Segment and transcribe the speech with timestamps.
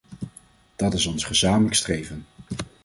[0.75, 2.25] Dat is ons gezamenlijk streven.